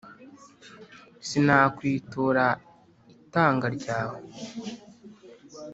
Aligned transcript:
sinakwitura 1.27 2.45
itanga 3.13 3.65
ryawe 3.75 4.19